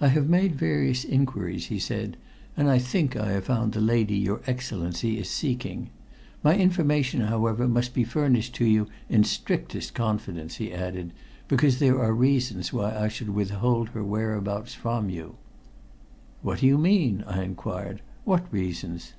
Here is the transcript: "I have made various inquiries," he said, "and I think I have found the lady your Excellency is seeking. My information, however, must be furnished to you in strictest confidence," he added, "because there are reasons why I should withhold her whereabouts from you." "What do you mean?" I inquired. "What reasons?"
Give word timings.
"I 0.00 0.06
have 0.06 0.28
made 0.28 0.54
various 0.54 1.02
inquiries," 1.04 1.66
he 1.66 1.80
said, 1.80 2.16
"and 2.56 2.70
I 2.70 2.78
think 2.78 3.16
I 3.16 3.32
have 3.32 3.46
found 3.46 3.72
the 3.72 3.80
lady 3.80 4.14
your 4.14 4.40
Excellency 4.46 5.18
is 5.18 5.28
seeking. 5.28 5.90
My 6.44 6.56
information, 6.56 7.22
however, 7.22 7.66
must 7.66 7.92
be 7.92 8.04
furnished 8.04 8.54
to 8.54 8.64
you 8.64 8.86
in 9.08 9.24
strictest 9.24 9.94
confidence," 9.94 10.58
he 10.58 10.72
added, 10.72 11.12
"because 11.48 11.80
there 11.80 12.00
are 12.00 12.14
reasons 12.14 12.72
why 12.72 12.96
I 12.96 13.08
should 13.08 13.30
withhold 13.30 13.88
her 13.88 14.04
whereabouts 14.04 14.74
from 14.74 15.10
you." 15.10 15.34
"What 16.40 16.60
do 16.60 16.66
you 16.66 16.78
mean?" 16.78 17.24
I 17.26 17.42
inquired. 17.42 18.00
"What 18.22 18.46
reasons?" 18.52 19.14